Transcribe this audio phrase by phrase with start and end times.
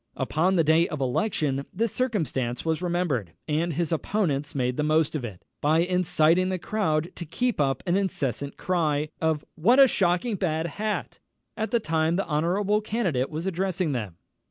[0.19, 5.15] _"Upon the day of election this circumstance was remembered, and his opponents made the most
[5.15, 9.87] of it, by inciting the crowd to keep up an incessant cry of "What a
[9.87, 11.19] shocking bad hat!"
[11.55, 14.17] all the time the honourable candidate was addressing them.